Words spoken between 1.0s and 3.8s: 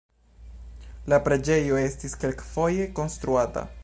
La preĝejo estis kelkfoje rekonstruata.